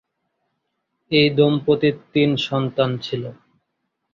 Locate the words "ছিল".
2.97-3.23